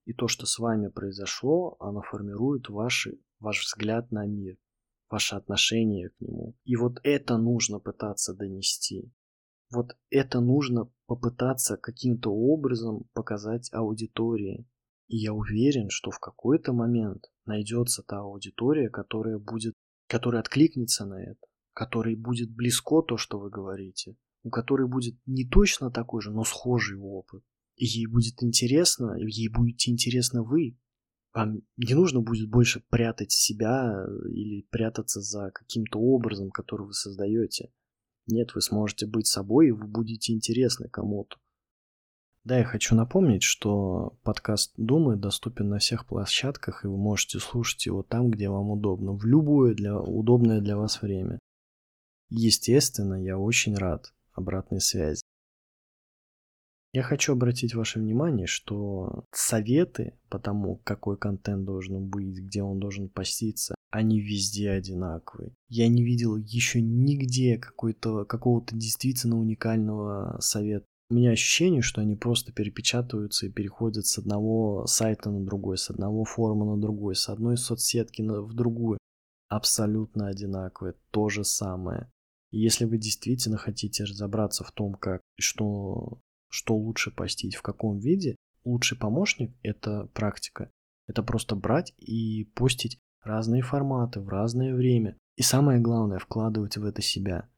И 0.06 0.14
то, 0.14 0.28
что 0.28 0.46
с 0.46 0.60
вами 0.60 0.90
произошло, 0.90 1.78
оно 1.80 2.04
формирует 2.04 2.70
ваши, 2.70 3.20
ваш 3.40 3.66
взгляд 3.66 4.12
на 4.12 4.28
мир 4.28 4.58
ваше 5.10 5.36
отношение 5.36 6.10
к 6.10 6.20
нему. 6.20 6.56
И 6.64 6.76
вот 6.76 7.00
это 7.04 7.38
нужно 7.38 7.80
пытаться 7.80 8.34
донести. 8.34 9.12
Вот 9.70 9.98
это 10.10 10.40
нужно 10.40 10.90
попытаться 11.08 11.78
каким-то 11.78 12.32
образом 12.32 13.06
показать 13.14 13.70
аудитории. 13.74 14.66
И 15.08 15.18
я 15.18 15.34
уверен, 15.34 15.90
что 15.90 16.12
в 16.12 16.20
какой-то 16.20 16.74
момент 16.74 17.26
найдется 17.46 18.04
та 18.04 18.20
аудитория, 18.20 18.90
которая 18.90 19.40
будет, 19.40 19.74
которая 20.08 20.42
откликнется 20.42 21.06
на 21.06 21.22
это, 21.22 21.40
которой 21.74 22.16
будет 22.16 22.54
близко 22.54 23.02
то, 23.02 23.18
что 23.18 23.40
вы 23.40 23.50
говорите, 23.50 24.16
у 24.44 24.50
которой 24.50 24.88
будет 24.88 25.18
не 25.26 25.48
точно 25.48 25.92
такой 25.92 26.22
же, 26.22 26.32
но 26.32 26.44
схожий 26.44 26.98
опыт. 26.98 27.44
И 27.76 27.86
ей 27.86 28.08
будет 28.08 28.42
интересно, 28.42 29.18
и 29.18 29.30
ей 29.30 29.50
будете 29.50 29.92
интересны 29.92 30.44
вы, 30.44 30.78
вам 31.34 31.62
не 31.78 31.94
нужно 31.94 32.22
будет 32.22 32.50
больше 32.50 32.84
прятать 32.90 33.32
себя 33.32 34.06
или 34.30 34.66
прятаться 34.70 35.22
за 35.22 35.52
каким-то 35.52 36.00
образом, 36.00 36.50
который 36.52 36.88
вы 36.88 36.94
создаете. 36.94 37.72
Нет, 38.28 38.56
вы 38.56 38.62
сможете 38.62 39.06
быть 39.06 39.28
собой, 39.28 39.68
и 39.68 39.72
вы 39.72 39.88
будете 39.88 40.34
интересны 40.34 40.90
кому-то. 40.90 41.38
Да, 42.44 42.60
я 42.60 42.64
хочу 42.64 42.96
напомнить, 42.96 43.44
что 43.44 44.18
подкаст 44.24 44.74
Думы 44.78 45.18
доступен 45.18 45.68
на 45.68 45.80
всех 45.80 46.06
площадках, 46.06 46.86
и 46.86 46.88
вы 46.88 46.98
можете 46.98 47.40
слушать 47.40 47.86
его 47.86 48.04
там, 48.04 48.32
где 48.32 48.50
вам 48.50 48.70
удобно, 48.70 49.12
в 49.12 49.26
любое 49.26 49.74
для, 49.74 50.00
удобное 50.00 50.62
для 50.62 50.78
вас 50.78 51.02
время. 51.02 51.40
Естественно, 52.30 53.22
я 53.22 53.38
очень 53.38 53.76
рад 53.76 54.14
обратной 54.32 54.80
связи. 54.80 55.22
Я 56.94 57.04
хочу 57.04 57.34
обратить 57.34 57.76
ваше 57.76 58.00
внимание, 58.00 58.48
что 58.48 59.26
советы 59.32 60.14
по 60.30 60.40
тому, 60.40 60.78
какой 60.84 61.18
контент 61.18 61.66
должен 61.66 62.08
быть, 62.08 62.38
где 62.38 62.64
он 62.64 62.80
должен 62.80 63.10
поститься, 63.10 63.76
они 63.90 64.20
везде 64.20 64.72
одинаковые. 64.72 65.54
Я 65.70 65.88
не 65.90 66.04
видел 66.04 66.38
еще 66.38 66.82
нигде 66.82 67.58
какого-то 67.58 68.76
действительно 68.76 69.38
уникального 69.38 70.40
совета. 70.40 70.86
У 71.10 71.14
меня 71.14 71.32
ощущение, 71.32 71.82
что 71.82 72.02
они 72.02 72.16
просто 72.16 72.52
перепечатываются 72.52 73.46
и 73.46 73.52
переходят 73.52 74.06
с 74.06 74.18
одного 74.18 74.86
сайта 74.88 75.30
на 75.30 75.46
другой, 75.46 75.78
с 75.78 75.90
одного 75.90 76.26
форума 76.26 76.76
на 76.76 76.82
другой, 76.82 77.16
с 77.16 77.30
одной 77.30 77.58
соцсетки 77.58 78.22
на, 78.22 78.42
в 78.42 78.54
другую. 78.54 78.98
Абсолютно 79.48 80.28
одинаковые, 80.28 80.96
то 81.12 81.30
же 81.30 81.46
самое. 81.46 82.12
Если 82.52 82.86
вы 82.86 82.98
действительно 82.98 83.58
хотите 83.58 84.04
разобраться 84.04 84.66
в 84.66 84.72
том, 84.72 84.96
как 84.96 85.22
что 85.38 86.20
что 86.50 86.76
лучше 86.76 87.12
постить, 87.12 87.56
в 87.56 87.62
каком 87.62 88.00
виде, 88.00 88.36
лучший 88.64 88.98
помощник– 88.98 89.56
это 89.64 90.10
практика. 90.14 90.70
Это 91.08 91.24
просто 91.24 91.56
брать 91.56 91.94
и 91.98 92.46
постить 92.56 93.00
разные 93.22 93.62
форматы 93.62 94.20
в 94.20 94.30
разное 94.30 94.76
время. 94.76 95.18
И 95.36 95.42
самое 95.42 95.80
главное– 95.80 96.20
вкладывать 96.20 96.78
в 96.78 96.84
это 96.84 97.02
себя. 97.02 97.50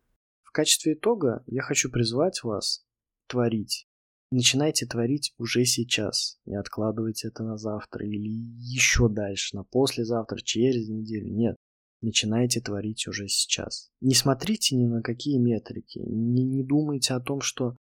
В 0.43 0.51
качестве 0.51 0.93
итога 0.93 1.43
я 1.47 1.61
хочу 1.61 1.91
призвать 1.91 2.43
вас 2.43 2.83
творить. 3.27 3.87
Начинайте 4.31 4.85
творить 4.85 5.33
уже 5.37 5.65
сейчас. 5.65 6.39
Не 6.45 6.55
откладывайте 6.55 7.29
это 7.29 7.43
на 7.43 7.57
завтра 7.57 8.05
или 8.05 8.29
еще 8.59 9.09
дальше, 9.09 9.55
на 9.55 9.63
послезавтра, 9.63 10.37
через 10.37 10.87
неделю. 10.87 11.33
Нет. 11.33 11.55
Начинайте 12.01 12.61
творить 12.61 13.07
уже 13.07 13.27
сейчас. 13.27 13.89
Не 14.01 14.13
смотрите 14.13 14.75
ни 14.75 14.85
на 14.85 15.01
какие 15.01 15.37
метрики. 15.37 15.99
Не, 15.99 16.43
не 16.43 16.63
думайте 16.63 17.13
о 17.13 17.19
том, 17.19 17.41
что 17.41 17.75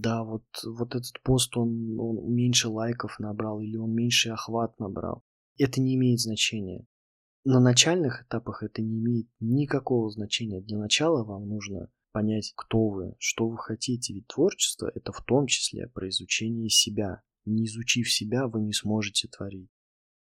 да, 0.00 0.22
вот, 0.22 0.44
вот 0.64 0.94
этот 0.94 1.20
пост, 1.22 1.56
он, 1.56 1.98
он 1.98 2.32
меньше 2.34 2.68
лайков 2.68 3.18
набрал 3.18 3.60
или 3.60 3.76
он 3.76 3.92
меньше 3.94 4.30
охват 4.30 4.78
набрал. 4.78 5.22
Это 5.58 5.80
не 5.80 5.94
имеет 5.94 6.20
значения. 6.20 6.86
На 7.44 7.60
начальных 7.60 8.22
этапах 8.22 8.62
это 8.62 8.82
не 8.82 8.98
имеет 8.98 9.28
никакого 9.40 10.10
значения. 10.10 10.60
Для 10.60 10.78
начала 10.78 11.24
вам 11.24 11.48
нужно 11.48 11.90
понять, 12.12 12.52
кто 12.56 12.88
вы, 12.88 13.14
что 13.18 13.48
вы 13.48 13.56
хотите. 13.58 14.14
Ведь 14.14 14.26
творчество 14.26 14.90
это 14.94 15.12
в 15.12 15.22
том 15.22 15.46
числе 15.46 15.86
про 15.88 16.08
изучение 16.08 16.68
себя. 16.68 17.22
Не 17.44 17.66
изучив 17.66 18.12
себя, 18.12 18.48
вы 18.48 18.62
не 18.62 18.72
сможете 18.72 19.28
творить. 19.28 19.70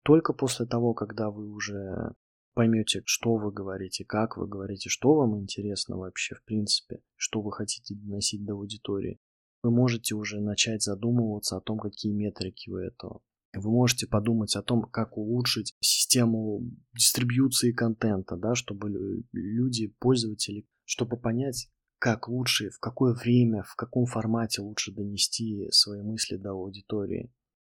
Только 0.02 0.32
после 0.32 0.66
того, 0.66 0.94
когда 0.94 1.30
вы 1.30 1.48
уже 1.48 2.14
поймете, 2.54 3.02
что 3.04 3.36
вы 3.36 3.52
говорите, 3.52 4.04
как 4.04 4.36
вы 4.36 4.48
говорите, 4.48 4.88
что 4.88 5.14
вам 5.14 5.38
интересно 5.38 5.96
вообще 5.96 6.34
в 6.34 6.42
принципе, 6.44 7.00
что 7.16 7.40
вы 7.40 7.52
хотите 7.52 7.94
доносить 7.94 8.44
до 8.44 8.54
аудитории, 8.54 9.20
вы 9.62 9.70
можете 9.70 10.14
уже 10.14 10.40
начать 10.40 10.82
задумываться 10.82 11.56
о 11.56 11.60
том, 11.60 11.78
какие 11.78 12.12
метрики 12.12 12.68
у 12.68 12.76
этого. 12.76 13.22
Вы 13.54 13.70
можете 13.70 14.06
подумать 14.06 14.56
о 14.56 14.62
том, 14.62 14.82
как 14.82 15.18
улучшить 15.18 15.74
систему 15.80 16.62
дистрибьюции 16.94 17.72
контента, 17.72 18.36
да, 18.36 18.54
чтобы 18.54 18.88
люди, 19.32 19.94
пользователи, 19.98 20.66
чтобы 20.84 21.18
понять, 21.18 21.68
как 21.98 22.28
лучше, 22.28 22.70
в 22.70 22.80
какое 22.80 23.14
время, 23.14 23.62
в 23.62 23.76
каком 23.76 24.06
формате 24.06 24.62
лучше 24.62 24.90
донести 24.92 25.68
свои 25.70 26.02
мысли 26.02 26.36
до 26.36 26.52
аудитории. 26.52 27.30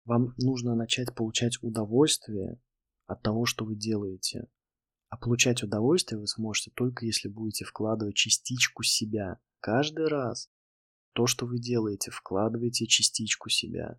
Вам 0.05 0.35
нужно 0.39 0.75
начать 0.75 1.15
получать 1.15 1.63
удовольствие 1.63 2.59
от 3.07 3.23
того, 3.23 3.45
что 3.45 3.65
вы 3.65 3.77
делаете. 3.77 4.49
А 5.11 5.17
получать 5.17 5.63
удовольствие 5.63 6.19
вы 6.19 6.27
сможете 6.27 6.73
только 6.75 7.05
если 7.05 7.29
будете 7.29 7.65
вкладывать 7.65 8.17
частичку 8.17 8.83
себя 8.83 9.39
каждый 9.61 10.09
раз, 10.09 10.51
то, 11.17 11.27
что 11.27 11.47
вы 11.47 11.59
делаете, 11.59 12.11
вкладываете 12.11 12.87
частичку 12.87 13.49
себя. 13.49 13.99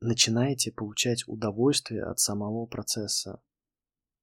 Начинаете 0.00 0.72
получать 0.72 1.22
удовольствие 1.28 2.02
от 2.02 2.18
самого 2.18 2.66
процесса. 2.66 3.40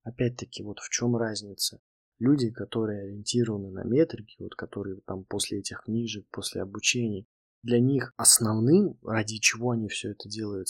Опять-таки, 0.03 0.62
вот 0.62 0.79
в 0.79 0.89
чем 0.89 1.15
разница. 1.15 1.81
Люди, 2.19 2.51
которые 2.51 3.03
ориентированы 3.03 3.72
на 3.72 3.86
метрики, 3.86 4.36
вот 4.39 4.55
которые 4.55 5.00
там 5.07 5.24
после 5.24 5.60
этих 5.60 5.84
книжек, 5.84 6.27
после 6.29 6.62
обучений, 6.62 7.29
для 7.63 7.79
них 7.79 8.13
основным, 8.17 9.00
ради 9.03 9.38
чего 9.38 9.72
они 9.72 9.88
все 9.88 10.12
это 10.12 10.27
делают, 10.27 10.67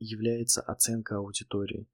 является 0.00 0.62
оценка 0.62 1.18
аудитории. 1.18 1.86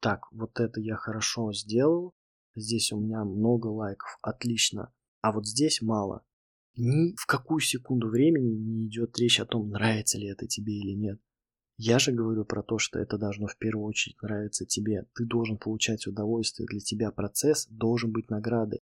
Так, 0.00 0.30
вот 0.30 0.60
это 0.60 0.78
я 0.80 0.94
хорошо 0.94 1.52
сделал, 1.52 2.14
здесь 2.54 2.92
у 2.92 3.00
меня 3.00 3.24
много 3.24 3.66
лайков, 3.66 4.16
отлично, 4.22 4.92
а 5.22 5.32
вот 5.32 5.44
здесь 5.44 5.82
мало 5.82 6.24
ни 6.78 7.14
в 7.16 7.26
какую 7.26 7.60
секунду 7.60 8.08
времени 8.08 8.54
не 8.54 8.86
идет 8.86 9.18
речь 9.18 9.40
о 9.40 9.46
том, 9.46 9.68
нравится 9.70 10.18
ли 10.18 10.28
это 10.28 10.46
тебе 10.46 10.78
или 10.78 10.92
нет. 10.92 11.20
Я 11.76 11.98
же 11.98 12.12
говорю 12.12 12.44
про 12.44 12.62
то, 12.62 12.78
что 12.78 12.98
это 12.98 13.18
должно 13.18 13.46
в 13.46 13.56
первую 13.56 13.86
очередь 13.86 14.20
нравиться 14.22 14.66
тебе. 14.66 15.06
Ты 15.14 15.24
должен 15.26 15.58
получать 15.58 16.06
удовольствие. 16.06 16.66
Для 16.66 16.80
тебя 16.80 17.12
процесс 17.12 17.66
должен 17.68 18.10
быть 18.10 18.30
наградой. 18.30 18.80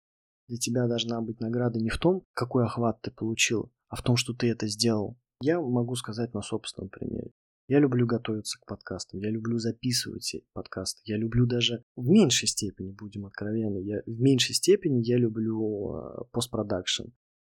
Для 0.49 0.57
тебя 0.57 0.87
должна 0.87 1.21
быть 1.21 1.39
награда 1.39 1.79
не 1.79 1.89
в 1.89 1.97
том, 1.97 2.25
какой 2.33 2.65
охват 2.65 3.01
ты 3.01 3.11
получил, 3.11 3.71
а 3.87 3.95
в 3.95 4.01
том, 4.01 4.17
что 4.17 4.33
ты 4.33 4.49
это 4.49 4.67
сделал. 4.67 5.17
Я 5.41 5.61
могу 5.61 5.95
сказать 5.95 6.33
на 6.33 6.41
собственном 6.41 6.89
примере. 6.89 7.31
Я 7.69 7.79
люблю 7.79 8.05
готовиться 8.05 8.59
к 8.59 8.65
подкастам, 8.65 9.21
я 9.21 9.29
люблю 9.29 9.57
записывать 9.57 10.35
подкасты, 10.51 11.01
я 11.05 11.15
люблю 11.15 11.45
даже 11.45 11.85
в 11.95 12.05
меньшей 12.05 12.49
степени, 12.49 12.91
будем 12.91 13.25
откровенны, 13.25 13.77
я, 13.77 14.01
в 14.05 14.19
меньшей 14.19 14.53
степени 14.55 15.01
я 15.01 15.17
люблю 15.17 15.95
э, 15.95 16.23
постпродакшн. 16.33 17.03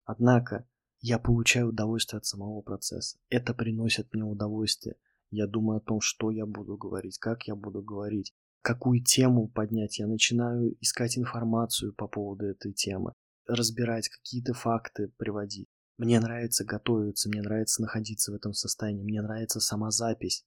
Однако 0.09 0.67
я 1.01 1.19
получаю 1.19 1.69
удовольствие 1.69 2.17
от 2.17 2.25
самого 2.25 2.63
процесса. 2.63 3.19
Это 3.29 3.53
приносит 3.53 4.11
мне 4.15 4.25
удовольствие. 4.25 4.97
Я 5.31 5.47
думаю 5.47 5.77
о 5.77 5.81
том, 5.83 6.01
что 6.01 6.31
я 6.31 6.47
буду 6.47 6.79
говорить, 6.79 7.19
как 7.19 7.47
я 7.47 7.55
буду 7.55 7.83
говорить, 7.83 8.33
какую 8.63 9.05
тему 9.05 9.49
поднять. 9.49 9.99
Я 9.99 10.07
начинаю 10.07 10.75
искать 10.81 11.19
информацию 11.19 11.93
по 11.93 12.09
поводу 12.09 12.47
этой 12.47 12.73
темы, 12.73 13.13
разбирать 13.47 14.09
какие-то 14.09 14.55
факты, 14.55 15.13
приводить. 15.19 15.69
Мне 15.99 16.21
нравится 16.21 16.65
готовиться, 16.65 17.29
мне 17.29 17.43
нравится 17.43 17.83
находиться 17.83 18.33
в 18.33 18.35
этом 18.35 18.55
состоянии, 18.55 19.05
мне 19.05 19.21
нравится 19.21 19.61
сама 19.61 19.91
запись. 19.91 20.47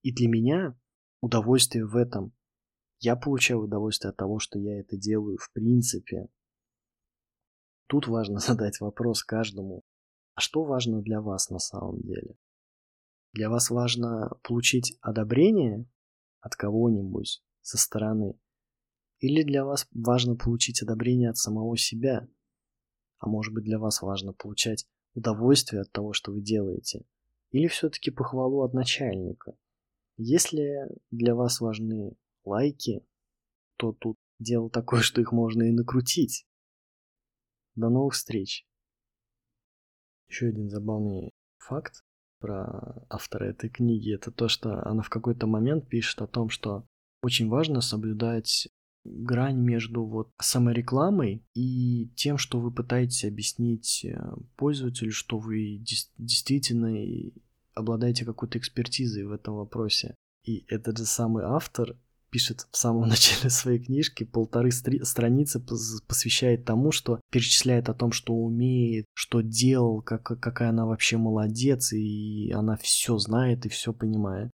И 0.00 0.10
для 0.10 0.26
меня 0.26 0.74
удовольствие 1.20 1.84
в 1.84 1.96
этом. 1.96 2.32
Я 2.98 3.14
получаю 3.14 3.60
удовольствие 3.60 4.08
от 4.08 4.16
того, 4.16 4.38
что 4.38 4.58
я 4.58 4.80
это 4.80 4.96
делаю 4.96 5.36
в 5.36 5.52
принципе. 5.52 6.30
Тут 7.90 8.06
важно 8.06 8.38
задать 8.48 8.80
вопрос 8.80 9.24
каждому. 9.24 9.82
А 10.34 10.40
что 10.40 10.64
важно 10.64 11.02
для 11.02 11.20
вас 11.20 11.50
на 11.50 11.58
самом 11.58 12.00
деле? 12.00 12.36
Для 13.32 13.50
вас 13.50 13.68
важно 13.68 14.30
получить 14.42 14.96
одобрение 15.00 15.86
от 16.40 16.54
кого-нибудь 16.54 17.42
со 17.62 17.78
стороны? 17.78 18.38
Или 19.18 19.42
для 19.42 19.64
вас 19.64 19.86
важно 19.92 20.36
получить 20.36 20.82
одобрение 20.82 21.30
от 21.30 21.36
самого 21.36 21.76
себя? 21.76 22.28
А 23.18 23.28
может 23.28 23.52
быть 23.52 23.64
для 23.64 23.78
вас 23.78 24.02
важно 24.02 24.32
получать 24.32 24.86
удовольствие 25.14 25.82
от 25.82 25.90
того, 25.90 26.12
что 26.12 26.32
вы 26.32 26.40
делаете? 26.40 27.04
Или 27.50 27.66
все-таки 27.66 28.12
похвалу 28.12 28.62
от 28.62 28.72
начальника? 28.72 29.56
Если 30.16 30.86
для 31.10 31.34
вас 31.34 31.60
важны 31.60 32.16
лайки, 32.44 33.04
то 33.76 33.92
тут 33.92 34.16
дело 34.38 34.70
такое, 34.70 35.00
что 35.02 35.20
их 35.20 35.32
можно 35.32 35.64
и 35.64 35.72
накрутить. 35.72 36.46
До 37.80 37.88
новых 37.88 38.12
встреч. 38.12 38.66
Еще 40.28 40.48
один 40.48 40.68
забавный 40.68 41.30
факт 41.56 42.04
про 42.38 43.06
автора 43.08 43.46
этой 43.46 43.70
книги, 43.70 44.14
это 44.14 44.30
то, 44.30 44.48
что 44.48 44.86
она 44.86 45.02
в 45.02 45.08
какой-то 45.08 45.46
момент 45.46 45.88
пишет 45.88 46.20
о 46.20 46.26
том, 46.26 46.50
что 46.50 46.84
очень 47.22 47.48
важно 47.48 47.80
соблюдать 47.80 48.68
грань 49.04 49.56
между 49.56 50.04
вот 50.04 50.30
саморекламой 50.38 51.42
и 51.54 52.10
тем, 52.16 52.36
что 52.36 52.60
вы 52.60 52.70
пытаетесь 52.70 53.24
объяснить 53.24 54.04
э, 54.04 54.30
пользователю, 54.56 55.12
что 55.12 55.38
вы 55.38 55.82
действительно 56.18 57.32
обладаете 57.72 58.26
какой-то 58.26 58.58
экспертизой 58.58 59.24
в 59.24 59.32
этом 59.32 59.54
вопросе. 59.54 60.14
И 60.44 60.66
этот 60.68 60.98
же 60.98 61.06
самый 61.06 61.44
автор 61.44 61.96
пишет 62.30 62.66
в 62.70 62.76
самом 62.76 63.02
начале 63.08 63.50
своей 63.50 63.78
книжки, 63.78 64.24
полторы 64.24 64.70
страницы 64.70 65.60
посвящает 66.06 66.64
тому, 66.64 66.92
что 66.92 67.20
перечисляет 67.30 67.88
о 67.88 67.94
том, 67.94 68.12
что 68.12 68.34
умеет, 68.34 69.06
что 69.14 69.40
делал, 69.40 70.02
как, 70.02 70.22
какая 70.22 70.70
она 70.70 70.86
вообще 70.86 71.16
молодец, 71.16 71.92
и 71.92 72.50
она 72.52 72.76
все 72.76 73.18
знает 73.18 73.66
и 73.66 73.68
все 73.68 73.92
понимает. 73.92 74.50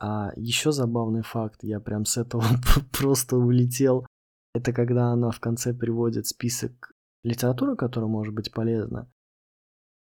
А 0.00 0.30
еще 0.36 0.72
забавный 0.72 1.22
факт, 1.22 1.62
я 1.62 1.78
прям 1.78 2.04
с 2.04 2.16
этого 2.16 2.44
просто 2.92 3.36
улетел, 3.36 4.06
это 4.54 4.72
когда 4.72 5.08
она 5.12 5.30
в 5.30 5.40
конце 5.40 5.74
приводит 5.74 6.26
список 6.26 6.92
литературы, 7.22 7.76
которая 7.76 8.10
может 8.10 8.34
быть 8.34 8.52
полезна, 8.52 9.10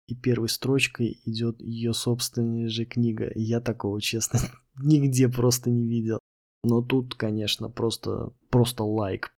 и 0.07 0.15
первой 0.15 0.49
строчкой 0.49 1.19
идет 1.25 1.61
ее 1.61 1.93
собственная 1.93 2.67
же 2.67 2.85
книга. 2.85 3.31
Я 3.35 3.59
такого, 3.59 4.01
честно, 4.01 4.39
нигде 4.75 5.29
просто 5.29 5.69
не 5.69 5.87
видел. 5.87 6.19
Но 6.65 6.81
тут, 6.81 7.13
конечно, 7.13 7.69
просто, 7.69 8.31
просто 8.49 8.83
лайк 8.83 9.34